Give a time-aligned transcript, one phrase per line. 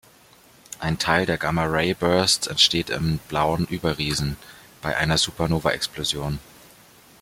[0.79, 4.35] Ein Teil der Gamma Ray Bursts entsteht in Blauen Überriesen
[4.81, 6.39] bei einer Supernovaexplosion.